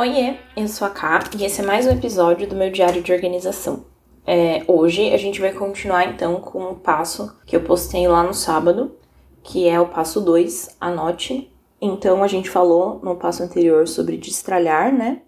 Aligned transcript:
Oiê, 0.00 0.38
eu 0.56 0.66
sou 0.66 0.86
a 0.86 0.90
Ká 0.90 1.20
e 1.38 1.44
esse 1.44 1.60
é 1.60 1.62
mais 1.62 1.86
um 1.86 1.90
episódio 1.90 2.48
do 2.48 2.56
meu 2.56 2.70
diário 2.70 3.02
de 3.02 3.12
organização. 3.12 3.84
É, 4.26 4.64
hoje 4.66 5.12
a 5.12 5.18
gente 5.18 5.42
vai 5.42 5.52
continuar 5.52 6.06
então 6.06 6.40
com 6.40 6.70
o 6.70 6.74
passo 6.74 7.36
que 7.44 7.54
eu 7.54 7.60
postei 7.62 8.08
lá 8.08 8.22
no 8.22 8.32
sábado, 8.32 8.96
que 9.42 9.68
é 9.68 9.78
o 9.78 9.88
passo 9.88 10.22
2, 10.22 10.78
anote. 10.80 11.54
Então 11.78 12.22
a 12.22 12.26
gente 12.26 12.48
falou 12.48 12.98
no 13.02 13.16
passo 13.16 13.42
anterior 13.42 13.86
sobre 13.86 14.16
destralhar, 14.16 14.90
né? 14.90 15.20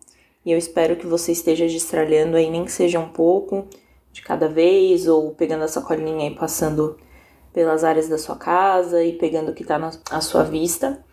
E 0.43 0.51
eu 0.51 0.57
espero 0.57 0.97
que 0.97 1.07
você 1.07 1.33
esteja 1.33 1.67
destralhando 1.67 2.39
aí, 2.39 2.51
nem 2.51 2.65
que 2.65 2.73
seja 2.73 2.99
um 2.99 3.11
pouco 3.11 3.67
de 4.11 4.23
cada 4.23 4.49
vez, 4.49 5.07
ou 5.07 5.35
pegando 5.35 5.65
a 5.65 5.69
sacolinha 5.69 6.31
e 6.31 6.35
passando 6.35 6.97
pelas 7.53 7.85
áreas 7.85 8.09
da 8.09 8.17
sua 8.17 8.37
casa 8.37 9.05
e 9.05 9.13
pegando 9.19 9.51
o 9.51 9.55
que 9.55 9.65
está 9.65 9.79
à 10.11 10.21
sua 10.23 10.45
vista. 10.45 11.05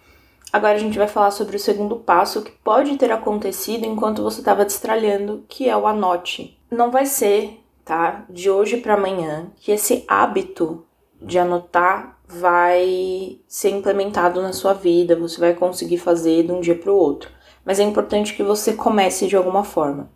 Agora 0.52 0.73
a 0.73 0.79
gente 0.79 0.97
vai 0.97 1.07
falar 1.07 1.32
sobre 1.32 1.57
o 1.57 1.60
segundo 1.60 1.97
passo 1.97 2.42
que 2.42 2.51
pode 2.51 2.97
ter 2.97 3.11
acontecido 3.11 3.86
enquanto 3.86 4.24
você 4.24 4.39
estava 4.39 4.65
destralhando, 4.65 5.46
que 5.47 5.69
é 5.69 5.78
o 5.78 5.86
anote. 5.86 6.60
Não 6.71 6.89
vai 6.89 7.05
ser, 7.05 7.64
tá, 7.86 8.25
de 8.29 8.50
hoje 8.50 8.77
para 8.77 8.96
amanhã 8.96 9.51
que 9.57 9.71
esse 9.71 10.04
hábito 10.07 10.83
de 11.21 11.38
anotar 11.38 12.18
vai 12.27 13.39
ser 13.47 13.69
implementado 13.69 14.41
na 14.41 14.54
sua 14.54 14.74
vida, 14.74 15.15
você 15.15 15.39
vai 15.39 15.54
conseguir 15.54 15.97
fazer 15.97 16.43
de 16.43 16.52
um 16.52 16.61
dia 16.61 16.75
para 16.75 16.91
o 16.91 16.96
outro. 16.96 17.29
Mas 17.63 17.79
é 17.79 17.83
importante 17.83 18.33
que 18.33 18.43
você 18.43 18.74
comece 18.74 19.27
de 19.27 19.36
alguma 19.36 19.63
forma. 19.63 20.10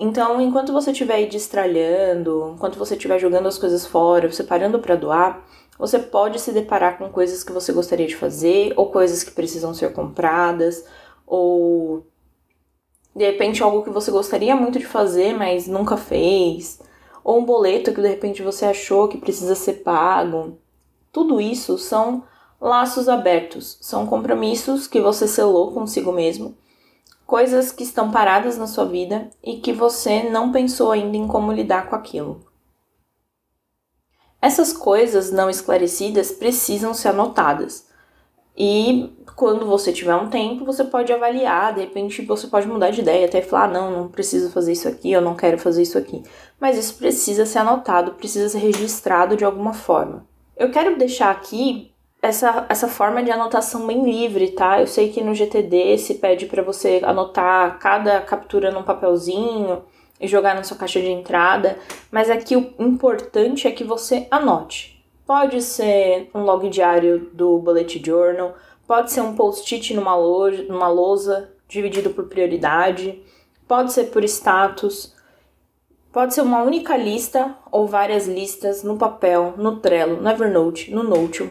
Então, 0.00 0.40
enquanto 0.40 0.72
você 0.72 0.92
estiver 0.92 1.14
aí 1.14 1.26
destralhando, 1.26 2.52
enquanto 2.54 2.78
você 2.78 2.94
estiver 2.94 3.18
jogando 3.18 3.48
as 3.48 3.58
coisas 3.58 3.84
fora, 3.84 4.30
você 4.30 4.44
parando 4.44 4.78
para 4.78 4.94
doar, 4.94 5.44
você 5.78 5.98
pode 5.98 6.40
se 6.40 6.50
deparar 6.50 6.98
com 6.98 7.08
coisas 7.08 7.44
que 7.44 7.52
você 7.52 7.72
gostaria 7.72 8.06
de 8.06 8.16
fazer, 8.16 8.72
ou 8.76 8.90
coisas 8.90 9.22
que 9.22 9.30
precisam 9.30 9.72
ser 9.72 9.92
compradas, 9.92 10.84
ou 11.26 12.04
de 13.14 13.24
repente 13.24 13.62
algo 13.62 13.82
que 13.82 13.90
você 13.90 14.10
gostaria 14.10 14.56
muito 14.56 14.78
de 14.78 14.86
fazer, 14.86 15.34
mas 15.34 15.68
nunca 15.68 15.96
fez, 15.96 16.80
ou 17.22 17.38
um 17.38 17.44
boleto 17.44 17.92
que 17.92 18.00
de 18.00 18.08
repente 18.08 18.42
você 18.42 18.64
achou 18.64 19.06
que 19.06 19.18
precisa 19.18 19.54
ser 19.54 19.84
pago. 19.84 20.58
Tudo 21.12 21.40
isso 21.40 21.78
são 21.78 22.24
laços 22.60 23.08
abertos, 23.08 23.78
são 23.80 24.06
compromissos 24.06 24.88
que 24.88 25.00
você 25.00 25.28
selou 25.28 25.72
consigo 25.72 26.10
mesmo, 26.10 26.56
coisas 27.24 27.70
que 27.70 27.84
estão 27.84 28.10
paradas 28.10 28.58
na 28.58 28.66
sua 28.66 28.84
vida 28.84 29.30
e 29.44 29.58
que 29.58 29.72
você 29.72 30.24
não 30.24 30.50
pensou 30.50 30.90
ainda 30.90 31.16
em 31.16 31.28
como 31.28 31.52
lidar 31.52 31.88
com 31.88 31.94
aquilo. 31.94 32.47
Essas 34.40 34.72
coisas 34.72 35.32
não 35.32 35.50
esclarecidas 35.50 36.30
precisam 36.30 36.94
ser 36.94 37.08
anotadas. 37.08 37.88
E 38.56 39.12
quando 39.36 39.66
você 39.66 39.92
tiver 39.92 40.16
um 40.16 40.28
tempo, 40.28 40.64
você 40.64 40.82
pode 40.82 41.12
avaliar, 41.12 41.74
de 41.74 41.80
repente 41.80 42.22
você 42.22 42.48
pode 42.48 42.66
mudar 42.66 42.90
de 42.90 43.00
ideia, 43.00 43.26
até 43.26 43.40
falar, 43.40 43.64
ah, 43.64 43.68
não, 43.68 43.90
não 43.90 44.08
preciso 44.08 44.50
fazer 44.50 44.72
isso 44.72 44.88
aqui, 44.88 45.12
eu 45.12 45.20
não 45.20 45.36
quero 45.36 45.58
fazer 45.58 45.82
isso 45.82 45.96
aqui. 45.96 46.24
Mas 46.60 46.76
isso 46.76 46.96
precisa 46.96 47.46
ser 47.46 47.58
anotado, 47.58 48.14
precisa 48.14 48.48
ser 48.48 48.58
registrado 48.58 49.36
de 49.36 49.44
alguma 49.44 49.72
forma. 49.72 50.26
Eu 50.56 50.72
quero 50.72 50.98
deixar 50.98 51.30
aqui 51.30 51.92
essa, 52.20 52.66
essa 52.68 52.88
forma 52.88 53.22
de 53.22 53.30
anotação 53.30 53.86
bem 53.86 54.02
livre, 54.04 54.50
tá? 54.50 54.80
Eu 54.80 54.88
sei 54.88 55.10
que 55.10 55.22
no 55.22 55.34
GTD 55.34 55.96
se 55.98 56.14
pede 56.14 56.46
para 56.46 56.62
você 56.62 57.00
anotar 57.04 57.78
cada 57.78 58.20
captura 58.22 58.72
num 58.72 58.82
papelzinho, 58.82 59.84
e 60.20 60.26
jogar 60.26 60.54
na 60.54 60.62
sua 60.62 60.76
caixa 60.76 61.00
de 61.00 61.08
entrada, 61.08 61.78
mas 62.10 62.30
aqui 62.30 62.56
o 62.56 62.74
importante 62.78 63.66
é 63.66 63.72
que 63.72 63.84
você 63.84 64.26
anote. 64.30 65.04
Pode 65.26 65.60
ser 65.62 66.30
um 66.34 66.42
log 66.42 66.68
diário 66.68 67.30
do 67.32 67.58
Bullet 67.58 68.02
Journal, 68.04 68.54
pode 68.86 69.12
ser 69.12 69.20
um 69.20 69.34
post-it 69.34 69.94
numa, 69.94 70.16
loja, 70.16 70.62
numa 70.62 70.88
lousa 70.88 71.50
dividido 71.68 72.10
por 72.10 72.24
prioridade, 72.24 73.22
pode 73.66 73.92
ser 73.92 74.04
por 74.04 74.24
status, 74.24 75.14
pode 76.10 76.34
ser 76.34 76.40
uma 76.40 76.62
única 76.62 76.96
lista 76.96 77.54
ou 77.70 77.86
várias 77.86 78.26
listas 78.26 78.82
no 78.82 78.96
papel, 78.96 79.54
no 79.58 79.76
Trello, 79.76 80.20
no 80.20 80.30
Evernote, 80.30 80.90
no 80.90 81.02
Notion, 81.02 81.48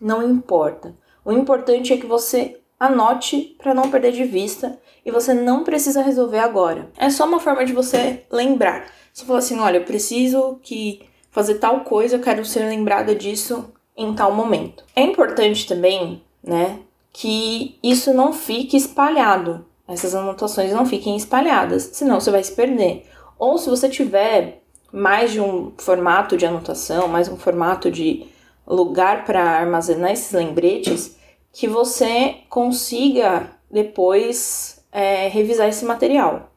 não 0.00 0.22
importa. 0.22 0.96
O 1.22 1.32
importante 1.32 1.92
é 1.92 1.98
que 1.98 2.06
você 2.06 2.58
anote 2.78 3.56
para 3.58 3.74
não 3.74 3.90
perder 3.90 4.12
de 4.12 4.24
vista 4.24 4.78
e 5.04 5.10
você 5.10 5.34
não 5.34 5.64
precisa 5.64 6.02
resolver 6.02 6.38
agora. 6.38 6.90
É 6.96 7.10
só 7.10 7.24
uma 7.24 7.40
forma 7.40 7.64
de 7.64 7.72
você 7.72 8.24
lembrar. 8.30 8.86
Você 9.12 9.24
fala 9.24 9.38
assim, 9.38 9.58
olha, 9.58 9.78
eu 9.78 9.84
preciso 9.84 10.58
que 10.62 11.02
fazer 11.30 11.54
tal 11.54 11.80
coisa, 11.80 12.16
eu 12.16 12.20
quero 12.20 12.44
ser 12.44 12.60
lembrada 12.60 13.14
disso 13.14 13.72
em 13.96 14.14
tal 14.14 14.32
momento. 14.32 14.84
É 14.94 15.02
importante 15.02 15.66
também, 15.66 16.22
né, 16.42 16.78
que 17.12 17.78
isso 17.82 18.14
não 18.14 18.32
fique 18.32 18.76
espalhado. 18.76 19.66
Essas 19.88 20.14
anotações 20.14 20.72
não 20.72 20.84
fiquem 20.86 21.16
espalhadas, 21.16 21.90
senão 21.94 22.20
você 22.20 22.30
vai 22.30 22.44
se 22.44 22.52
perder. 22.52 23.06
Ou 23.38 23.56
se 23.56 23.70
você 23.70 23.88
tiver 23.88 24.62
mais 24.92 25.32
de 25.32 25.40
um 25.40 25.72
formato 25.78 26.36
de 26.36 26.46
anotação, 26.46 27.08
mais 27.08 27.28
um 27.28 27.36
formato 27.36 27.90
de 27.90 28.26
lugar 28.66 29.24
para 29.24 29.42
armazenar 29.42 30.12
esses 30.12 30.32
lembretes, 30.32 31.16
que 31.52 31.66
você 31.66 32.38
consiga 32.48 33.50
depois 33.70 34.84
é, 34.92 35.28
revisar 35.28 35.68
esse 35.68 35.84
material. 35.84 36.52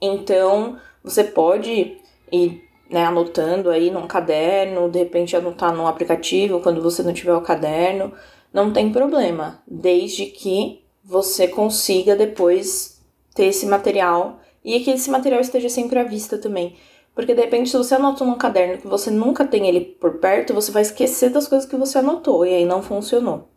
Então, 0.00 0.78
você 1.02 1.24
pode 1.24 1.98
ir 2.30 2.64
né, 2.90 3.04
anotando 3.04 3.70
aí 3.70 3.90
num 3.90 4.06
caderno, 4.06 4.90
de 4.90 4.98
repente 4.98 5.36
anotar 5.36 5.74
no 5.74 5.86
aplicativo 5.86 6.60
quando 6.60 6.82
você 6.82 7.02
não 7.02 7.12
tiver 7.12 7.34
o 7.34 7.40
caderno, 7.40 8.12
não 8.52 8.72
tem 8.72 8.92
problema, 8.92 9.62
desde 9.66 10.26
que 10.26 10.84
você 11.04 11.48
consiga 11.48 12.16
depois 12.16 13.02
ter 13.34 13.46
esse 13.46 13.66
material 13.66 14.40
e 14.64 14.80
que 14.80 14.90
esse 14.90 15.10
material 15.10 15.40
esteja 15.40 15.68
sempre 15.68 15.98
à 15.98 16.04
vista 16.04 16.38
também. 16.38 16.76
Porque 17.16 17.34
de 17.34 17.40
repente, 17.40 17.70
se 17.70 17.78
você 17.78 17.94
anotou 17.94 18.26
num 18.26 18.36
caderno 18.36 18.76
que 18.76 18.86
você 18.86 19.10
nunca 19.10 19.42
tem 19.46 19.66
ele 19.66 19.80
por 19.80 20.18
perto, 20.18 20.52
você 20.52 20.70
vai 20.70 20.82
esquecer 20.82 21.30
das 21.30 21.48
coisas 21.48 21.66
que 21.66 21.74
você 21.74 21.96
anotou 21.96 22.44
e 22.44 22.54
aí 22.54 22.66
não 22.66 22.82
funcionou. 22.82 23.48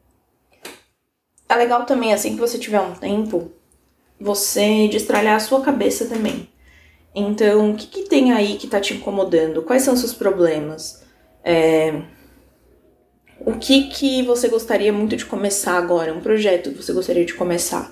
É 1.49 1.55
legal 1.55 1.85
também, 1.85 2.13
assim 2.13 2.35
que 2.35 2.39
você 2.39 2.57
tiver 2.57 2.79
um 2.79 2.93
tempo, 2.93 3.51
você 4.17 4.87
destralhar 4.87 5.35
a 5.35 5.41
sua 5.41 5.59
cabeça 5.59 6.05
também. 6.05 6.47
Então, 7.13 7.71
o 7.71 7.75
que, 7.75 7.87
que 7.87 8.03
tem 8.03 8.31
aí 8.31 8.55
que 8.55 8.65
tá 8.65 8.79
te 8.79 8.93
incomodando? 8.93 9.61
Quais 9.63 9.83
são 9.83 9.93
os 9.93 9.99
seus 9.99 10.13
problemas? 10.13 11.03
É... 11.43 12.01
O 13.41 13.57
que, 13.59 13.89
que 13.89 14.23
você 14.23 14.47
gostaria 14.47 14.93
muito 14.93 15.17
de 15.17 15.25
começar 15.25 15.73
agora? 15.73 16.13
Um 16.13 16.21
projeto 16.21 16.71
que 16.71 16.81
você 16.81 16.93
gostaria 16.93 17.25
de 17.25 17.33
começar? 17.33 17.91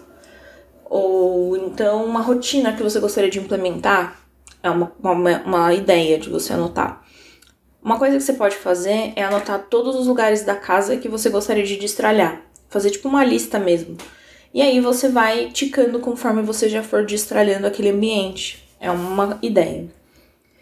Ou 0.85 1.57
então 1.57 2.06
uma 2.06 2.22
rotina 2.22 2.72
que 2.72 2.83
você 2.83 3.01
gostaria 3.01 3.29
de 3.29 3.39
implementar? 3.39 4.26
É 4.67 4.72
uma, 4.72 4.91
uma, 5.01 5.41
uma 5.44 5.73
ideia 5.73 6.17
de 6.17 6.29
você 6.29 6.53
anotar. 6.53 7.03
Uma 7.81 7.97
coisa 7.97 8.17
que 8.17 8.23
você 8.23 8.33
pode 8.33 8.55
fazer 8.55 9.13
é 9.16 9.23
anotar 9.23 9.67
todos 9.69 9.95
os 9.95 10.07
lugares 10.07 10.44
da 10.44 10.55
casa 10.55 10.97
que 10.97 11.07
você 11.07 11.29
gostaria 11.29 11.63
de 11.63 11.78
destralhar 11.78 12.47
fazer 12.69 12.91
tipo 12.91 13.07
uma 13.07 13.23
lista 13.23 13.59
mesmo. 13.59 13.97
E 14.53 14.61
aí 14.61 14.79
você 14.79 15.09
vai 15.09 15.50
ticando 15.51 16.00
conforme 16.00 16.41
você 16.41 16.69
já 16.69 16.83
for 16.83 17.06
destralhando 17.06 17.67
aquele 17.67 17.89
ambiente. 17.89 18.67
É 18.79 18.89
uma 18.89 19.38
ideia. 19.41 19.88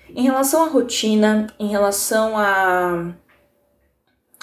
Em 0.09 0.23
relação 0.23 0.63
à 0.63 0.69
rotina, 0.69 1.47
em 1.59 1.67
relação 1.67 2.38
a 2.38 3.13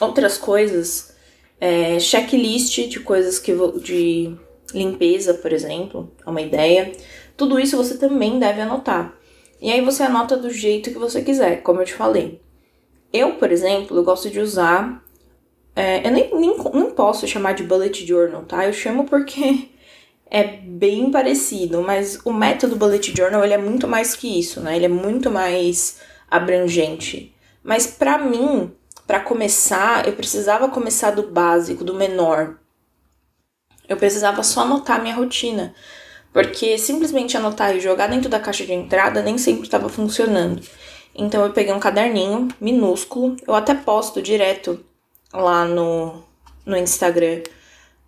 outras 0.00 0.36
coisas, 0.36 1.14
é, 1.60 1.98
checklist 1.98 2.88
de 2.88 3.00
coisas 3.00 3.38
que 3.38 3.52
de 3.82 4.34
limpeza, 4.74 5.34
por 5.34 5.52
exemplo, 5.52 6.12
é 6.24 6.28
uma 6.28 6.40
ideia. 6.40 6.92
Tudo 7.36 7.58
isso 7.58 7.76
você 7.76 7.96
também 7.96 8.38
deve 8.38 8.60
anotar. 8.60 9.14
E 9.62 9.72
aí 9.72 9.80
você 9.80 10.02
anota 10.02 10.36
do 10.36 10.50
jeito 10.50 10.90
que 10.90 10.98
você 10.98 11.22
quiser, 11.22 11.62
como 11.62 11.80
eu 11.80 11.86
te 11.86 11.94
falei. 11.94 12.42
Eu, 13.10 13.36
por 13.36 13.50
exemplo, 13.50 13.96
eu 13.96 14.04
gosto 14.04 14.28
de 14.28 14.40
usar 14.40 15.02
é, 15.74 16.06
eu 16.06 16.10
nem, 16.10 16.34
nem 16.34 16.56
não 16.56 16.90
posso 16.90 17.26
chamar 17.26 17.54
de 17.54 17.62
bullet 17.62 18.06
journal, 18.06 18.42
tá? 18.42 18.66
Eu 18.66 18.72
chamo 18.72 19.04
porque 19.04 19.70
é 20.30 20.44
bem 20.44 21.10
parecido, 21.10 21.82
mas 21.82 22.20
o 22.24 22.32
método 22.32 22.76
bullet 22.76 23.14
journal 23.16 23.42
ele 23.44 23.54
é 23.54 23.58
muito 23.58 23.88
mais 23.88 24.14
que 24.14 24.38
isso, 24.38 24.60
né? 24.60 24.76
Ele 24.76 24.84
é 24.84 24.88
muito 24.88 25.30
mais 25.30 26.00
abrangente. 26.30 27.34
Mas 27.62 27.86
para 27.86 28.18
mim, 28.18 28.72
para 29.06 29.20
começar, 29.20 30.06
eu 30.06 30.12
precisava 30.12 30.68
começar 30.68 31.12
do 31.12 31.22
básico, 31.22 31.84
do 31.84 31.94
menor. 31.94 32.58
Eu 33.88 33.96
precisava 33.96 34.42
só 34.42 34.62
anotar 34.62 35.00
minha 35.00 35.14
rotina, 35.14 35.74
porque 36.32 36.78
simplesmente 36.78 37.36
anotar 37.36 37.76
e 37.76 37.80
jogar 37.80 38.08
dentro 38.08 38.28
da 38.28 38.40
caixa 38.40 38.64
de 38.64 38.72
entrada 38.72 39.22
nem 39.22 39.36
sempre 39.36 39.62
estava 39.62 39.88
funcionando. 39.88 40.62
Então 41.14 41.44
eu 41.44 41.52
peguei 41.52 41.72
um 41.72 41.80
caderninho 41.80 42.48
minúsculo, 42.60 43.36
eu 43.46 43.54
até 43.54 43.74
posto 43.74 44.22
direto 44.22 44.80
lá 45.32 45.64
no, 45.66 46.22
no 46.64 46.76
Instagram 46.76 47.42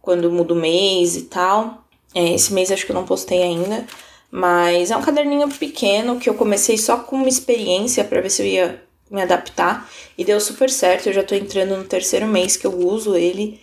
quando 0.01 0.31
muda 0.31 0.55
o 0.55 0.57
mês 0.57 1.17
e 1.17 1.23
tal. 1.23 1.85
É, 2.15 2.35
esse 2.35 2.53
mês 2.53 2.71
acho 2.71 2.87
que 2.87 2.93
eu 2.93 2.97
não 2.97 3.05
postei 3.05 3.43
ainda, 3.43 3.87
mas 4.31 4.91
é 4.91 4.97
um 4.97 5.03
caderninho 5.03 5.49
pequeno 5.49 6.19
que 6.19 6.31
eu 6.31 6.35
comecei 6.35 6.79
só 6.79 6.99
com 6.99 7.17
uma 7.17 7.29
experiência 7.29 8.05
para 8.05 8.21
ver 8.21 8.31
se 8.31 8.43
eu 8.43 8.47
ia 8.47 8.83
me 9.11 9.21
adaptar 9.21 9.89
e 10.17 10.25
deu 10.25 10.41
super 10.41 10.71
certo. 10.71 11.09
Eu 11.09 11.13
já 11.13 11.23
tô 11.23 11.35
entrando 11.35 11.77
no 11.77 11.85
terceiro 11.85 12.27
mês 12.27 12.57
que 12.57 12.67
eu 12.67 12.79
uso 12.79 13.17
ele 13.17 13.61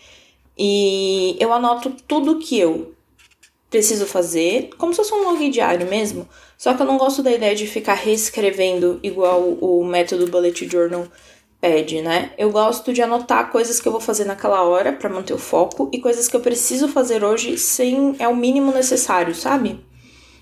e 0.58 1.36
eu 1.40 1.52
anoto 1.52 1.92
tudo 2.08 2.40
que 2.40 2.60
eu 2.60 2.94
preciso 3.72 4.06
fazer, 4.06 4.70
como 4.78 4.94
se 4.94 4.98
fosse 4.98 5.14
um 5.14 5.24
log 5.24 5.50
diário 5.50 5.88
mesmo. 5.88 6.28
Só 6.58 6.74
que 6.74 6.82
eu 6.82 6.86
não 6.86 6.98
gosto 6.98 7.24
da 7.24 7.32
ideia 7.32 7.56
de 7.56 7.66
ficar 7.66 7.94
reescrevendo 7.94 9.00
igual 9.02 9.42
o 9.42 9.84
método 9.86 10.28
Bullet 10.28 10.70
Journal 10.70 11.08
pede, 11.60 12.02
né? 12.02 12.32
Eu 12.38 12.52
gosto 12.52 12.92
de 12.92 13.02
anotar 13.02 13.50
coisas 13.50 13.80
que 13.80 13.88
eu 13.88 13.92
vou 13.92 14.02
fazer 14.02 14.26
naquela 14.26 14.62
hora 14.64 14.92
para 14.92 15.10
manter 15.10 15.34
o 15.34 15.38
foco 15.38 15.90
e 15.94 16.00
coisas 16.00 16.28
que 16.28 16.36
eu 16.36 16.42
preciso 16.42 16.90
fazer 16.90 17.24
hoje 17.24 17.58
sem 17.58 18.16
é 18.20 18.28
o 18.28 18.36
mínimo 18.36 18.74
necessário, 18.74 19.34
sabe? 19.34 19.80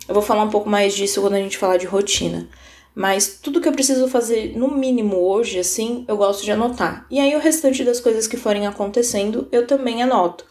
Eu 0.08 0.14
vou 0.16 0.24
falar 0.24 0.44
um 0.44 0.50
pouco 0.50 0.68
mais 0.68 0.96
disso 0.96 1.22
quando 1.22 1.36
a 1.36 1.40
gente 1.40 1.58
falar 1.58 1.78
de 1.78 1.86
rotina. 1.86 2.50
Mas 2.96 3.40
tudo 3.42 3.62
que 3.62 3.68
eu 3.68 3.74
preciso 3.74 4.08
fazer 4.08 4.58
no 4.58 4.72
mínimo 4.76 5.18
hoje, 5.18 5.60
assim, 5.60 6.04
eu 6.08 6.18
gosto 6.18 6.44
de 6.44 6.52
anotar. 6.52 7.06
E 7.12 7.20
aí 7.20 7.36
o 7.36 7.40
restante 7.40 7.84
das 7.84 8.00
coisas 8.00 8.26
que 8.26 8.36
forem 8.36 8.66
acontecendo, 8.66 9.48
eu 9.52 9.68
também 9.68 10.02
anoto. 10.02 10.46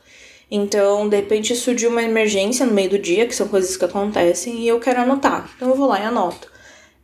Então, 0.51 1.09
de 1.09 1.17
repente 1.17 1.55
surgiu 1.55 1.91
uma 1.91 2.03
emergência 2.03 2.65
no 2.65 2.73
meio 2.73 2.91
do 2.91 2.99
dia, 2.99 3.27
que 3.27 3.35
são 3.35 3.49
coisas 3.49 3.77
que 3.77 3.85
acontecem, 3.85 4.61
e 4.61 4.69
eu 4.69 4.81
quero 4.81 5.01
anotar. 5.01 5.51
Então 5.57 5.69
eu 5.69 5.75
vou 5.75 5.87
lá 5.87 6.01
e 6.01 6.05
anoto. 6.05 6.51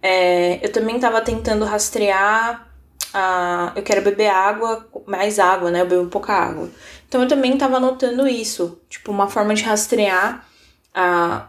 É, 0.02 0.64
eu 0.64 0.72
também 0.72 0.96
estava 0.96 1.20
tentando 1.20 1.64
rastrear. 1.64 2.68
A, 3.12 3.72
eu 3.76 3.82
quero 3.82 4.02
beber 4.02 4.28
água, 4.28 4.88
mais 5.06 5.38
água, 5.38 5.70
né? 5.70 5.82
Eu 5.82 5.86
bebo 5.86 6.06
pouca 6.06 6.32
água. 6.32 6.70
Então 7.08 7.22
eu 7.22 7.28
também 7.28 7.54
estava 7.54 7.76
anotando 7.76 8.26
isso. 8.26 8.80
Tipo, 8.88 9.12
uma 9.12 9.28
forma 9.28 9.54
de 9.54 9.62
rastrear 9.62 10.46
a, 10.94 11.48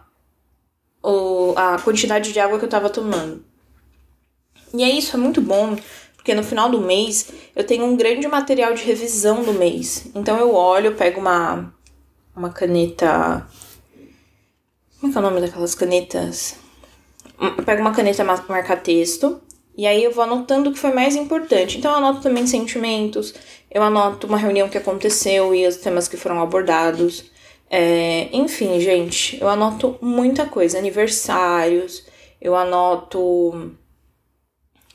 o, 1.03 1.53
a 1.55 1.79
quantidade 1.79 2.33
de 2.33 2.39
água 2.39 2.57
que 2.57 2.65
eu 2.65 2.67
estava 2.67 2.89
tomando. 2.89 3.43
E 4.73 4.83
é 4.83 4.89
isso, 4.89 5.15
é 5.15 5.19
muito 5.19 5.41
bom, 5.41 5.75
porque 6.15 6.33
no 6.33 6.43
final 6.43 6.69
do 6.69 6.81
mês 6.81 7.31
eu 7.55 7.63
tenho 7.63 7.85
um 7.85 7.95
grande 7.95 8.27
material 8.27 8.73
de 8.73 8.83
revisão 8.83 9.43
do 9.43 9.53
mês. 9.53 10.07
Então 10.13 10.37
eu 10.37 10.53
olho, 10.53 10.95
pego 10.95 11.19
uma, 11.19 11.73
uma 12.35 12.49
caneta. 12.49 13.47
Como 14.99 15.09
é 15.09 15.11
que 15.11 15.17
é 15.17 15.21
o 15.21 15.23
nome 15.23 15.41
daquelas 15.41 15.75
canetas? 15.75 16.55
Eu 17.39 17.63
pego 17.63 17.81
uma 17.81 17.93
caneta 17.93 18.23
marca-texto 18.23 19.41
e 19.77 19.85
aí 19.85 20.03
eu 20.03 20.11
vou 20.11 20.23
anotando 20.23 20.69
o 20.69 20.73
que 20.73 20.79
foi 20.79 20.93
mais 20.93 21.15
importante. 21.15 21.77
Então 21.77 21.91
eu 21.91 21.97
anoto 21.97 22.21
também 22.21 22.47
sentimentos, 22.47 23.33
eu 23.69 23.83
anoto 23.83 24.27
uma 24.27 24.37
reunião 24.37 24.69
que 24.69 24.77
aconteceu 24.77 25.53
e 25.53 25.67
os 25.67 25.77
temas 25.77 26.07
que 26.07 26.17
foram 26.17 26.41
abordados. 26.41 27.25
É, 27.69 28.29
enfim, 28.31 28.79
gente, 28.79 29.39
eu 29.41 29.49
anoto 29.49 29.97
muita 30.01 30.45
coisa, 30.45 30.77
aniversários, 30.77 32.05
eu 32.39 32.55
anoto 32.55 33.75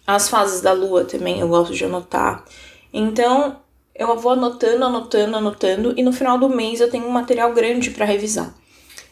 as 0.06 0.28
fases 0.28 0.60
da 0.60 0.72
lua 0.72 1.04
também, 1.04 1.40
eu 1.40 1.48
gosto 1.48 1.74
de 1.74 1.84
anotar. 1.84 2.44
Então, 2.92 3.60
eu 3.94 4.16
vou 4.16 4.32
anotando, 4.32 4.84
anotando, 4.84 5.36
anotando 5.36 5.94
e 5.96 6.02
no 6.02 6.12
final 6.12 6.38
do 6.38 6.48
mês 6.48 6.80
eu 6.80 6.90
tenho 6.90 7.06
um 7.06 7.10
material 7.10 7.52
grande 7.52 7.90
para 7.90 8.04
revisar. 8.04 8.54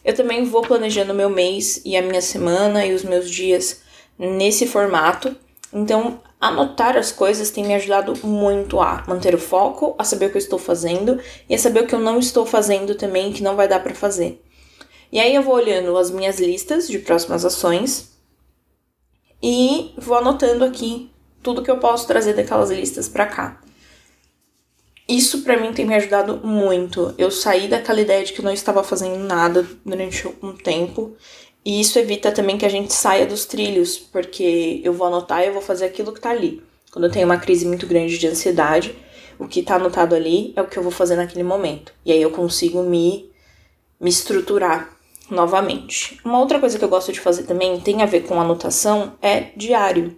Eu 0.03 0.15
também 0.15 0.45
vou 0.45 0.61
planejando 0.61 1.13
meu 1.13 1.29
mês 1.29 1.81
e 1.85 1.95
a 1.97 2.01
minha 2.01 2.21
semana 2.21 2.85
e 2.85 2.93
os 2.93 3.03
meus 3.03 3.29
dias 3.29 3.81
nesse 4.17 4.65
formato. 4.65 5.35
Então, 5.73 6.19
anotar 6.39 6.97
as 6.97 7.11
coisas 7.11 7.51
tem 7.51 7.65
me 7.65 7.75
ajudado 7.75 8.13
muito 8.25 8.79
a 8.79 9.03
manter 9.07 9.35
o 9.35 9.39
foco, 9.39 9.93
a 9.97 10.03
saber 10.03 10.27
o 10.27 10.29
que 10.29 10.37
eu 10.37 10.41
estou 10.41 10.57
fazendo 10.57 11.19
e 11.47 11.53
a 11.53 11.59
saber 11.59 11.83
o 11.83 11.87
que 11.87 11.93
eu 11.93 11.99
não 11.99 12.17
estou 12.17 12.45
fazendo 12.45 12.95
também 12.95 13.33
que 13.33 13.43
não 13.43 13.55
vai 13.55 13.67
dar 13.67 13.81
para 13.81 13.93
fazer. 13.93 14.41
E 15.11 15.19
aí 15.19 15.35
eu 15.35 15.43
vou 15.43 15.55
olhando 15.55 15.97
as 15.97 16.09
minhas 16.09 16.39
listas 16.39 16.87
de 16.87 16.99
próximas 16.99 17.43
ações 17.43 18.17
e 19.41 19.93
vou 19.97 20.17
anotando 20.17 20.63
aqui 20.63 21.11
tudo 21.41 21.63
que 21.63 21.71
eu 21.71 21.77
posso 21.77 22.07
trazer 22.07 22.33
daquelas 22.33 22.69
listas 22.69 23.09
para 23.09 23.25
cá. 23.25 23.61
Isso 25.09 25.41
para 25.41 25.57
mim 25.57 25.73
tem 25.73 25.87
me 25.87 25.95
ajudado 25.95 26.39
muito. 26.43 27.15
Eu 27.17 27.31
saí 27.31 27.67
daquela 27.67 27.99
ideia 27.99 28.23
de 28.23 28.31
que 28.31 28.41
eu 28.41 28.45
não 28.45 28.53
estava 28.53 28.83
fazendo 28.83 29.17
nada 29.17 29.67
durante 29.83 30.27
um 30.39 30.53
tempo. 30.53 31.15
E 31.65 31.81
isso 31.81 31.97
evita 31.97 32.31
também 32.31 32.59
que 32.59 32.65
a 32.65 32.69
gente 32.69 32.93
saia 32.93 33.25
dos 33.25 33.43
trilhos, 33.45 33.97
porque 33.97 34.79
eu 34.83 34.93
vou 34.93 35.07
anotar 35.07 35.41
e 35.41 35.47
eu 35.47 35.53
vou 35.53 35.63
fazer 35.63 35.85
aquilo 35.85 36.13
que 36.13 36.21
tá 36.21 36.29
ali. 36.29 36.61
Quando 36.91 37.05
eu 37.05 37.11
tenho 37.11 37.25
uma 37.25 37.39
crise 37.39 37.65
muito 37.65 37.87
grande 37.87 38.19
de 38.19 38.27
ansiedade, 38.27 38.95
o 39.39 39.47
que 39.47 39.63
tá 39.63 39.77
anotado 39.77 40.13
ali 40.13 40.53
é 40.55 40.61
o 40.61 40.67
que 40.67 40.77
eu 40.77 40.83
vou 40.83 40.91
fazer 40.91 41.15
naquele 41.15 41.43
momento. 41.43 41.91
E 42.05 42.11
aí 42.11 42.21
eu 42.21 42.29
consigo 42.29 42.83
me, 42.83 43.31
me 43.99 44.11
estruturar 44.11 44.95
novamente. 45.27 46.19
Uma 46.23 46.39
outra 46.39 46.59
coisa 46.59 46.77
que 46.77 46.85
eu 46.85 46.89
gosto 46.89 47.11
de 47.11 47.19
fazer 47.19 47.43
também 47.43 47.79
tem 47.81 48.03
a 48.03 48.05
ver 48.05 48.27
com 48.27 48.39
anotação 48.39 49.13
é 49.23 49.47
diário. 49.57 50.15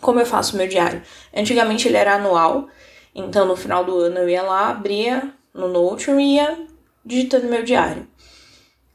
Como 0.00 0.18
eu 0.18 0.26
faço 0.26 0.56
meu 0.56 0.66
diário? 0.66 1.02
Antigamente 1.32 1.86
ele 1.86 1.96
era 1.96 2.16
anual 2.16 2.68
então, 3.16 3.46
no 3.46 3.56
final 3.56 3.82
do 3.82 3.96
ano, 3.96 4.18
eu 4.18 4.28
ia 4.28 4.42
lá, 4.42 4.68
abria 4.68 5.32
no 5.54 5.68
Notion 5.68 6.20
e 6.20 6.34
ia 6.34 6.66
digitando 7.02 7.48
meu 7.48 7.62
diário. 7.62 8.06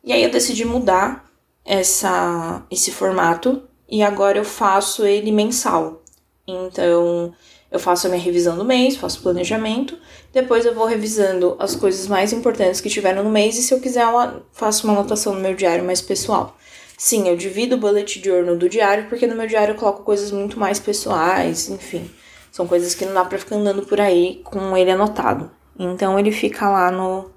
E 0.03 0.13
aí 0.13 0.23
eu 0.23 0.29
decidi 0.29 0.63
mudar 0.63 1.27
essa, 1.65 2.63
esse 2.69 2.91
formato 2.91 3.63
e 3.89 4.03
agora 4.03 4.37
eu 4.37 4.45
faço 4.45 5.05
ele 5.07 5.31
mensal. 5.31 6.03
Então, 6.47 7.33
eu 7.71 7.79
faço 7.79 8.05
a 8.05 8.09
minha 8.11 8.21
revisão 8.21 8.55
do 8.55 8.63
mês, 8.63 8.95
faço 8.95 9.23
planejamento, 9.23 9.97
depois 10.31 10.65
eu 10.65 10.75
vou 10.75 10.85
revisando 10.85 11.55
as 11.57 11.75
coisas 11.75 12.05
mais 12.05 12.31
importantes 12.31 12.79
que 12.79 12.89
tiveram 12.89 13.23
no 13.23 13.31
mês 13.31 13.57
e 13.57 13.63
se 13.63 13.73
eu 13.73 13.79
quiser 13.79 14.03
eu 14.03 14.43
faço 14.51 14.85
uma 14.85 14.93
anotação 14.93 15.33
no 15.33 15.41
meu 15.41 15.55
diário 15.55 15.83
mais 15.83 16.01
pessoal. 16.01 16.55
Sim, 16.95 17.27
eu 17.27 17.35
divido 17.35 17.75
o 17.75 17.79
bullet 17.79 18.21
journal 18.23 18.55
do 18.55 18.69
diário 18.69 19.09
porque 19.09 19.25
no 19.25 19.35
meu 19.35 19.47
diário 19.47 19.73
eu 19.73 19.77
coloco 19.79 20.03
coisas 20.03 20.31
muito 20.31 20.59
mais 20.59 20.79
pessoais, 20.79 21.69
enfim. 21.69 22.07
São 22.51 22.67
coisas 22.67 22.93
que 22.93 23.05
não 23.05 23.13
dá 23.13 23.23
pra 23.23 23.39
ficar 23.39 23.55
andando 23.55 23.83
por 23.83 24.01
aí 24.01 24.41
com 24.43 24.75
ele 24.75 24.91
anotado. 24.91 25.49
Então 25.79 26.19
ele 26.19 26.31
fica 26.31 26.69
lá 26.69 26.91
no, 26.91 27.31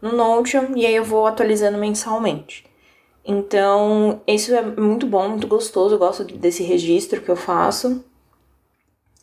no 0.00 0.12
Notion 0.12 0.68
e 0.76 0.86
aí 0.86 0.94
eu 0.94 1.04
vou 1.04 1.26
atualizando 1.26 1.76
mensalmente. 1.76 2.64
Então, 3.24 4.22
isso 4.26 4.54
é 4.54 4.62
muito 4.62 5.06
bom, 5.06 5.28
muito 5.28 5.46
gostoso, 5.46 5.94
eu 5.94 5.98
gosto 5.98 6.24
desse 6.24 6.62
registro 6.62 7.20
que 7.20 7.28
eu 7.28 7.36
faço. 7.36 8.02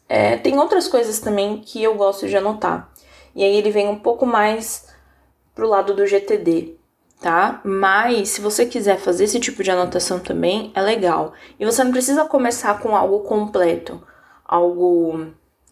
É, 0.08 0.38
tem 0.38 0.58
outras 0.60 0.88
coisas 0.88 1.20
também 1.20 1.60
que 1.60 1.82
eu 1.82 1.96
gosto 1.96 2.28
de 2.28 2.38
anotar. 2.38 2.92
E 3.36 3.44
aí 3.44 3.56
ele 3.56 3.72
vem 3.72 3.88
um 3.88 3.98
pouco 3.98 4.26
mais 4.26 4.88
pro 5.56 5.68
lado 5.68 5.94
do 5.94 6.06
GTD, 6.06 6.76
tá? 7.20 7.60
Mas 7.64 8.30
se 8.30 8.42
você 8.42 8.66
quiser 8.66 8.98
fazer 8.98 9.24
esse 9.24 9.40
tipo 9.40 9.64
de 9.64 9.72
anotação 9.72 10.20
também, 10.20 10.72
é 10.76 10.82
legal. 10.82 11.34
E 11.60 11.66
você 11.66 11.84
não 11.84 11.92
precisa 11.92 12.26
começar 12.26 12.80
com 12.80 12.96
algo 12.96 13.22
completo 13.22 14.02
algo 14.48 15.28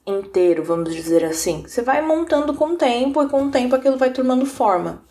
inteiro, 0.06 0.64
vamos 0.64 0.94
dizer 0.94 1.24
assim. 1.24 1.64
Você 1.66 1.82
vai 1.82 2.02
montando 2.02 2.54
com 2.54 2.74
o 2.74 2.78
tempo 2.78 3.24
e 3.24 3.30
com 3.30 3.46
o 3.46 3.52
tempo 3.52 3.76
aquilo 3.76 3.98
vai 3.98 4.12
tomando 4.12 4.46
forma. 4.46 5.04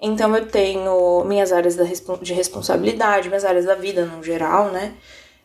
Então 0.00 0.34
eu 0.36 0.46
tenho 0.46 1.24
minhas 1.24 1.52
áreas 1.52 1.76
de 1.76 2.32
responsabilidade, 2.32 3.28
minhas 3.28 3.44
áreas 3.44 3.66
da 3.66 3.74
vida 3.74 4.04
no 4.04 4.22
geral, 4.22 4.72
né? 4.72 4.94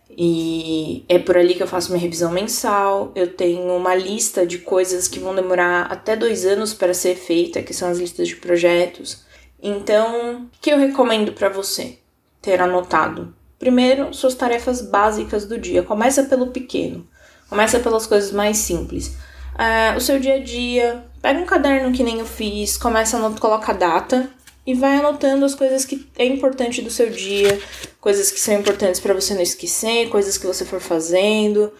E 0.09 1.05
é 1.07 1.19
por 1.19 1.38
ali 1.38 1.53
que 1.53 1.62
eu 1.62 1.67
faço 1.67 1.91
minha 1.91 2.01
revisão 2.01 2.31
mensal. 2.31 3.12
Eu 3.13 3.33
tenho 3.33 3.75
uma 3.75 3.93
lista 3.93 4.47
de 4.47 4.57
coisas 4.59 5.07
que 5.07 5.19
vão 5.19 5.36
demorar 5.36 5.91
até 5.91 6.15
dois 6.15 6.45
anos 6.45 6.74
para 6.74 6.93
ser 6.93 7.15
feita, 7.15 7.62
que 7.62 7.74
são 7.74 7.89
as 7.89 8.00
listas 8.00 8.27
de 8.27 8.38
projetos. 8.38 9.25
Então, 9.62 10.43
o 10.43 10.50
que 10.62 10.71
eu 10.71 10.77
recomendo 10.77 11.33
para 11.33 11.50
você 11.50 12.00
ter 12.41 12.62
anotado? 12.62 13.36
Primeiro, 13.59 14.13
suas 14.13 14.33
tarefas 14.33 14.81
básicas 14.81 15.45
do 15.45 15.59
dia. 15.59 15.83
Começa 15.83 16.24
pelo 16.24 16.47
pequeno. 16.47 17.07
Começa 17.50 17.80
pelas 17.80 18.06
coisas 18.06 18.32
mais 18.32 18.58
simples. 18.58 19.16
É, 19.58 19.96
o 19.96 20.01
seu 20.01 20.20
dia 20.20 20.36
a 20.36 20.39
dia, 20.39 21.04
pega 21.22 21.39
um 21.39 21.46
caderno 21.46 21.92
que 21.92 22.04
nem 22.04 22.20
eu 22.20 22.25
fiz, 22.25 22.77
começa 22.77 23.18
a 23.18 23.39
coloca 23.39 23.72
a 23.72 23.75
data 23.75 24.30
e 24.66 24.74
vai 24.74 24.98
anotando 24.98 25.46
as 25.46 25.56
coisas 25.56 25.86
que 25.86 26.08
é 26.18 26.25
importante 26.25 26.82
do 26.82 26.92
seu 26.92 27.10
dia, 27.10 27.60
coisas 28.00 28.30
que 28.30 28.39
são 28.39 28.54
importantes 28.54 29.00
para 29.00 29.13
você 29.13 29.34
não 29.34 29.42
esquecer, 29.42 30.10
coisas 30.10 30.38
que 30.38 30.46
você 30.46 30.66
for 30.66 30.80
fazendo 30.80 31.72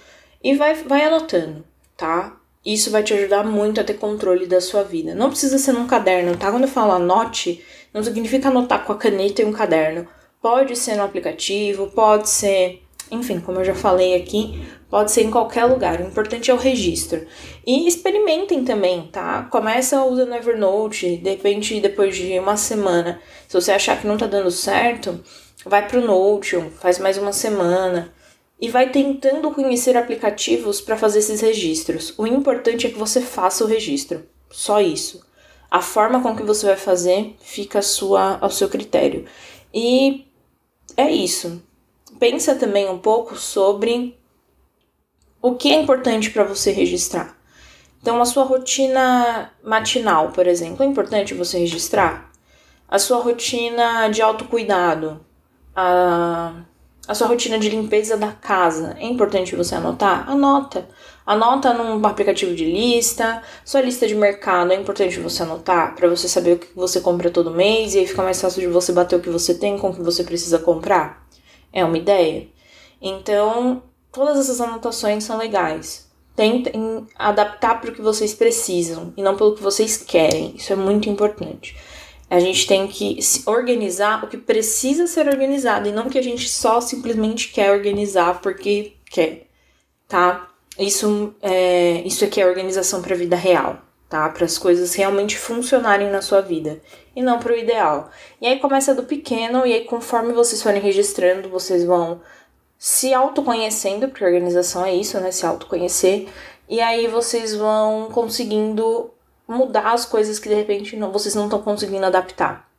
e 0.44 0.56
vai, 0.56 0.74
vai 0.74 1.04
anotando, 1.04 1.64
tá? 1.96 2.38
Isso 2.66 2.90
vai 2.90 3.04
te 3.04 3.14
ajudar 3.14 3.44
muito 3.46 3.80
a 3.80 3.84
ter 3.84 3.94
controle 3.94 4.46
da 4.46 4.60
sua 4.60 4.84
vida. 4.84 5.14
Não 5.14 5.30
precisa 5.30 5.58
ser 5.58 5.74
num 5.74 5.88
caderno, 5.88 6.36
tá? 6.36 6.50
Quando 6.50 6.64
eu 6.64 6.70
falo 6.70 6.94
anote, 6.94 7.64
não 7.94 8.04
significa 8.04 8.50
anotar 8.50 8.86
com 8.86 8.94
a 8.94 8.98
caneta 8.98 9.42
e 9.42 9.46
um 9.46 9.54
caderno. 9.54 10.08
Pode 10.42 10.76
ser 10.76 10.96
no 10.96 11.04
aplicativo, 11.04 11.92
pode 11.92 12.30
ser 12.30 12.84
enfim, 13.12 13.40
como 13.40 13.60
eu 13.60 13.66
já 13.66 13.76
falei 13.76 14.16
aqui, 14.16 14.66
pode 14.90 15.12
ser 15.12 15.24
em 15.24 15.32
qualquer 15.32 15.66
lugar. 15.66 16.00
O 16.00 16.08
importante 16.08 16.52
é 16.52 16.54
o 16.54 16.58
registro. 16.58 17.26
E 17.66 17.88
experimentem 17.88 18.64
também, 18.64 19.08
tá? 19.08 19.44
Começa 19.44 20.04
usando 20.04 20.36
Evernote, 20.36 21.18
de 21.18 21.30
repente 21.30 21.80
depois 21.80 22.16
de 22.16 22.38
uma 22.40 22.58
semana, 22.58 23.22
se 23.48 23.54
você 23.54 23.72
achar 23.72 24.00
que 24.00 24.08
não 24.08 24.18
tá 24.18 24.28
dando 24.28 24.52
certo, 24.52 25.24
vai 25.66 25.88
pro 25.88 26.02
Notion, 26.02 26.70
faz 26.80 27.00
mais 27.00 27.18
uma 27.18 27.34
semana 27.34 28.14
e 28.60 28.70
vai 28.70 28.90
tentando 28.90 29.52
conhecer 29.52 29.96
aplicativos 29.96 30.82
para 30.82 30.98
fazer 30.98 31.20
esses 31.20 31.42
registros. 31.42 32.14
O 32.18 32.26
importante 32.26 32.88
é 32.88 32.90
que 32.90 32.98
você 32.98 33.22
faça 33.22 33.64
o 33.64 33.68
registro. 33.68 34.24
Só 34.50 34.82
isso. 34.82 35.26
A 35.70 35.82
forma 35.82 36.22
com 36.22 36.36
que 36.36 36.44
você 36.44 36.66
vai 36.66 36.78
fazer 36.78 37.36
fica 37.40 37.80
a 37.80 37.84
sua, 37.84 38.38
ao 38.40 38.50
seu 38.50 38.70
critério. 38.70 39.26
E 39.74 40.26
é 40.96 41.12
isso 41.12 41.62
pensa 42.20 42.56
também 42.56 42.90
um 42.90 42.98
pouco 42.98 43.36
sobre 43.36 44.18
o 45.42 45.56
que 45.56 45.72
é 45.72 45.82
importante 45.82 46.30
para 46.30 46.44
você 46.44 46.72
registrar. 46.72 47.38
Então, 48.02 48.22
a 48.22 48.26
sua 48.26 48.44
rotina 48.44 49.52
matinal, 49.64 50.32
por 50.32 50.48
exemplo, 50.48 50.84
é 50.84 50.86
importante 50.86 51.34
você 51.34 51.60
registrar? 51.60 52.28
a 52.90 52.98
sua 52.98 53.18
rotina 53.18 54.08
de 54.08 54.22
autocuidado, 54.22 55.20
a, 55.76 56.54
a 57.08 57.14
sua 57.14 57.28
rotina 57.28 57.60
de 57.60 57.70
limpeza 57.70 58.16
da 58.16 58.32
casa. 58.32 58.96
É 59.00 59.06
importante 59.06 59.56
você 59.56 59.76
anotar? 59.76 60.30
Anota. 60.30 60.88
Anota 61.26 61.74
num 61.74 62.06
aplicativo 62.08 62.56
de 62.56 62.64
lista, 62.64 63.44
sua 63.66 63.82
lista 63.82 64.08
de 64.08 64.16
mercado 64.16 64.72
é 64.72 64.76
importante 64.76 65.20
você 65.20 65.44
anotar 65.44 65.94
para 65.94 66.08
você 66.08 66.26
saber 66.30 66.54
o 66.54 66.60
que 66.60 66.70
você 66.74 67.02
compra 67.02 67.30
todo 67.30 67.52
mês 67.52 67.94
e 67.94 68.00
aí 68.00 68.08
fica 68.08 68.24
mais 68.24 68.42
fácil 68.42 68.62
de 68.62 68.68
você 68.68 68.94
bater 68.94 69.18
o 69.18 69.22
que 69.22 69.30
você 69.30 69.54
tem 69.54 69.78
com 69.78 69.90
o 69.90 69.94
que 69.94 70.02
você 70.02 70.24
precisa 70.24 70.58
comprar. 70.58 71.27
É 71.72 71.84
uma 71.84 71.98
ideia. 71.98 72.48
Então, 73.02 73.84
todas 74.12 74.40
essas 74.40 74.60
anotações 74.60 75.24
são 75.24 75.38
legais. 75.38 76.08
Tentem 76.36 77.08
adaptar 77.16 77.82
para 77.82 77.92
o 77.92 77.94
que 77.94 78.02
vocês 78.02 78.34
precisam 78.34 79.14
e 79.18 79.24
não 79.24 79.36
pelo 79.36 79.56
que 79.56 79.64
vocês 79.64 79.98
querem. 79.98 80.56
Isso 80.56 80.72
é 80.72 80.76
muito 80.76 81.10
importante. 81.10 81.76
A 82.30 82.40
gente 82.40 82.68
tem 82.68 82.88
que 82.88 83.18
organizar 83.46 84.24
o 84.24 84.28
que 84.28 84.38
precisa 84.38 85.08
ser 85.08 85.28
organizado 85.28 85.88
e 85.88 85.92
não 85.92 86.10
que 86.10 86.18
a 86.18 86.22
gente 86.22 86.50
só 86.50 86.82
simplesmente 86.82 87.50
quer 87.50 87.72
organizar 87.72 88.42
porque 88.42 88.94
quer, 89.10 89.48
tá? 90.08 90.50
Isso, 90.78 91.34
é, 91.42 92.02
isso 92.06 92.26
aqui 92.26 92.42
é 92.42 92.46
organização 92.46 93.02
para 93.02 93.16
a 93.16 93.18
vida 93.18 93.36
real, 93.36 93.82
tá? 94.10 94.28
Para 94.30 94.46
as 94.46 94.58
coisas 94.58 94.94
realmente 94.96 95.38
funcionarem 95.38 96.10
na 96.10 96.22
sua 96.22 96.42
vida 96.42 96.82
e 97.16 97.22
não 97.22 97.40
para 97.40 97.54
o 97.54 97.58
ideal. 97.58 98.10
E 98.42 98.48
aí 98.48 98.60
começa 98.60 98.96
do 98.96 99.04
pequeno 99.04 99.66
e 99.66 99.74
aí 99.74 99.86
conforme 99.86 100.34
vocês 100.34 100.62
forem 100.62 100.82
registrando, 100.82 101.50
vocês 101.50 101.84
vão 101.84 102.22
se 102.78 103.14
autoconhecendo, 103.14 104.08
porque 104.08 104.24
organização 104.24 104.86
é 104.86 104.94
isso, 104.94 105.20
né? 105.20 105.32
Se 105.32 105.46
autoconhecer. 105.46 106.30
E 106.70 106.80
aí 106.80 107.08
vocês 107.08 107.56
vão 107.56 108.10
conseguindo 108.12 109.12
mudar 109.48 109.94
as 109.94 110.06
coisas 110.06 110.38
que 110.38 110.50
de 110.50 110.56
repente 110.56 110.96
não, 110.96 111.12
vocês 111.12 111.34
não 111.34 111.46
estão 111.46 111.62
conseguindo 111.62 112.06
adaptar. 112.06 112.70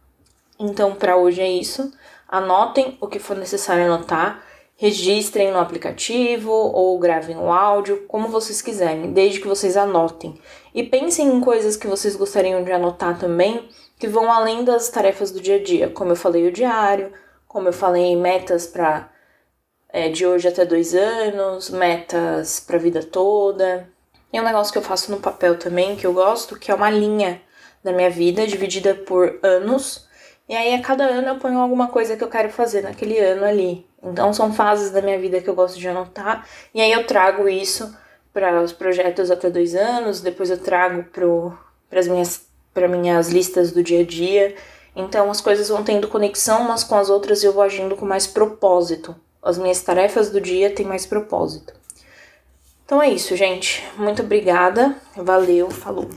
Então, 0.58 0.94
para 0.94 1.16
hoje 1.16 1.40
é 1.40 1.50
isso. 1.50 1.92
Anotem 2.28 2.99
o 3.00 3.06
que 3.06 3.18
for 3.18 3.37
necessário 3.37 3.87
anotar 3.87 4.42
registrem 4.80 5.50
no 5.50 5.58
aplicativo 5.58 6.52
ou 6.52 6.97
gravem 7.00 7.37
o 7.37 7.50
áudio, 7.50 8.04
como 8.06 8.28
vocês 8.28 8.62
quiserem, 8.62 9.12
desde 9.12 9.40
que 9.40 9.49
vocês 9.49 9.76
anotem. 9.76 10.40
E 10.73 10.85
pensem 10.85 11.26
em 11.26 11.40
coisas 11.40 11.76
que 11.76 11.88
vocês 11.88 12.14
gostariam 12.14 12.62
de 12.62 12.70
anotar 12.70 13.18
também, 13.18 13.68
que 13.99 14.06
vão 14.06 14.30
além 14.30 14.62
das 14.62 14.88
tarefas 14.88 15.32
do 15.32 15.40
dia 15.40 15.56
a 15.56 15.62
dia, 15.62 15.90
como 15.90 16.12
eu 16.12 16.16
falei 16.16 16.47
o 16.47 16.52
diário, 16.52 17.12
como 17.49 17.66
eu 17.66 17.73
falei 17.73 18.14
metas 18.14 18.68
para 18.68 19.11
é, 19.88 20.11
de 20.11 20.25
hoje 20.25 20.47
até 20.47 20.64
dois 20.64 20.94
anos, 20.94 21.70
metas 21.70 22.61
para 22.61 22.76
a 22.76 22.80
vida 22.80 23.02
toda. 23.02 23.90
E 24.32 24.40
um 24.40 24.44
negócio 24.44 24.73
que 24.73 24.78
eu 24.78 24.82
faço 24.82 25.11
no 25.11 25.18
papel 25.18 25.58
também, 25.58 25.97
que 25.97 26.06
eu 26.06 26.12
gosto, 26.12 26.56
que 26.56 26.70
é 26.70 26.75
uma 26.75 26.88
linha 26.88 27.42
da 27.82 27.92
minha 27.92 28.11
vida 28.11 28.47
dividida 28.47 28.94
por 28.94 29.40
anos. 29.42 30.07
E 30.48 30.56
aí 30.56 30.74
a 30.74 30.80
cada 30.80 31.04
ano 31.04 31.28
eu 31.28 31.36
ponho 31.36 31.58
alguma 31.58 31.88
coisa 31.88 32.16
que 32.16 32.24
eu 32.24 32.28
quero 32.28 32.50
fazer 32.50 32.82
naquele 32.82 33.18
ano 33.18 33.44
ali. 33.44 33.86
Então 34.02 34.32
são 34.32 34.52
fases 34.52 34.90
da 34.90 35.02
minha 35.02 35.18
vida 35.18 35.40
que 35.40 35.48
eu 35.48 35.54
gosto 35.54 35.78
de 35.78 35.88
anotar, 35.88 36.46
e 36.72 36.80
aí 36.80 36.90
eu 36.92 37.06
trago 37.06 37.48
isso 37.48 37.94
para 38.32 38.62
os 38.62 38.72
projetos 38.72 39.30
até 39.30 39.50
dois 39.50 39.74
anos, 39.74 40.20
depois 40.20 40.48
eu 40.48 40.58
trago 40.58 41.04
para 41.10 41.98
as 41.98 42.06
minhas, 42.06 42.46
minhas 42.88 43.28
listas 43.28 43.72
do 43.72 43.82
dia 43.82 44.00
a 44.00 44.04
dia. 44.04 44.54
Então 44.94 45.30
as 45.30 45.40
coisas 45.40 45.68
vão 45.68 45.82
tendo 45.82 46.08
conexão 46.08 46.62
umas 46.62 46.84
com 46.84 46.94
as 46.94 47.10
outras 47.10 47.42
e 47.42 47.46
eu 47.46 47.52
vou 47.52 47.62
agindo 47.62 47.96
com 47.96 48.06
mais 48.06 48.26
propósito. 48.26 49.14
As 49.42 49.58
minhas 49.58 49.82
tarefas 49.82 50.30
do 50.30 50.40
dia 50.40 50.70
têm 50.74 50.86
mais 50.86 51.06
propósito. 51.06 51.72
Então 52.84 53.02
é 53.02 53.10
isso, 53.10 53.36
gente. 53.36 53.84
Muito 53.96 54.22
obrigada. 54.22 54.94
Valeu, 55.16 55.70
falou. 55.70 56.08